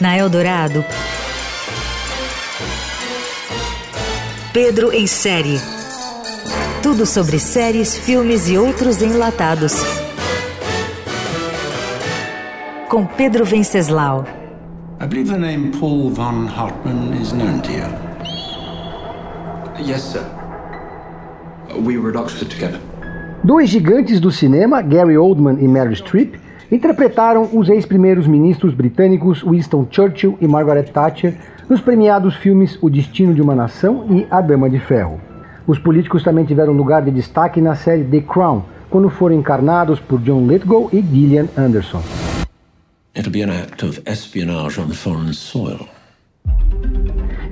[0.00, 0.84] Na Eldorado,
[4.52, 5.60] Pedro em série.
[6.82, 9.74] Tudo sobre séries, filmes e outros enlatados.
[12.88, 14.24] Com Pedro Venceslau.
[14.98, 17.84] I believe the name Paul von Hartmann is known to you.
[19.78, 20.24] Yes, sir.
[21.78, 22.80] We were at Oxford together.
[23.46, 26.34] Dois gigantes do cinema, Gary Oldman e Meryl Streep,
[26.68, 31.32] interpretaram os ex-primeiros ministros britânicos Winston Churchill e Margaret Thatcher
[31.70, 35.20] nos premiados filmes O Destino de uma Nação e A Dama de Ferro.
[35.64, 40.20] Os políticos também tiveram lugar de destaque na série The Crown, quando foram encarnados por
[40.22, 42.02] John Lithgow e Gillian Anderson.
[43.14, 45.86] It'll be an act of espionage on foreign soil.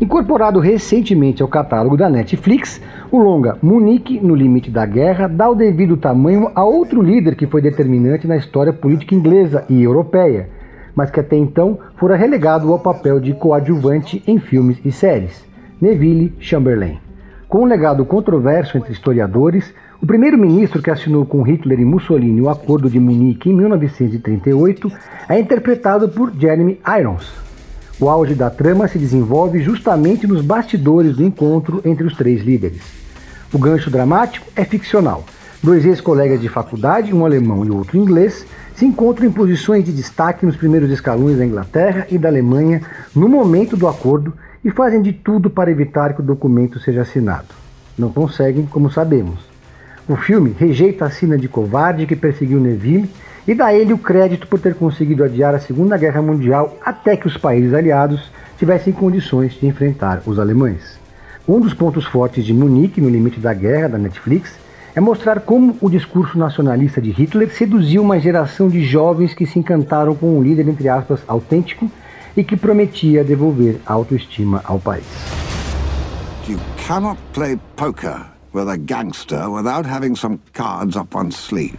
[0.04, 2.78] Incorporado recentemente ao catálogo da Netflix,
[3.10, 7.46] o longa Munique no Limite da Guerra dá o devido tamanho a outro líder que
[7.46, 10.50] foi determinante na história política inglesa e europeia,
[10.94, 15.42] mas que até então fora relegado ao papel de coadjuvante em filmes e séries,
[15.80, 16.98] Neville Chamberlain.
[17.48, 22.50] Com um legado controverso entre historiadores, o primeiro-ministro que assinou com Hitler e Mussolini o
[22.50, 24.92] Acordo de Munique em 1938
[25.30, 27.42] é interpretado por Jeremy Irons,
[28.00, 32.82] o auge da trama se desenvolve justamente nos bastidores do encontro entre os três líderes.
[33.52, 35.24] O gancho dramático é ficcional.
[35.62, 40.44] Dois ex-colegas de faculdade, um alemão e outro inglês, se encontram em posições de destaque
[40.44, 42.82] nos primeiros escalões da Inglaterra e da Alemanha
[43.14, 44.32] no momento do acordo
[44.64, 47.48] e fazem de tudo para evitar que o documento seja assinado.
[47.96, 49.38] Não conseguem, como sabemos.
[50.08, 53.08] O filme rejeita a sina de covarde que perseguiu Neville
[53.46, 57.26] e dá ele o crédito por ter conseguido adiar a Segunda Guerra Mundial até que
[57.26, 60.98] os países aliados tivessem condições de enfrentar os alemães.
[61.46, 64.54] Um dos pontos fortes de Munique no limite da guerra da Netflix
[64.94, 69.58] é mostrar como o discurso nacionalista de Hitler seduziu uma geração de jovens que se
[69.58, 71.90] encantaram com um líder entre aspas autêntico
[72.36, 75.04] e que prometia devolver a autoestima ao país.
[76.48, 81.78] You cannot play poker with a gangster without having some cards up one's sleeve.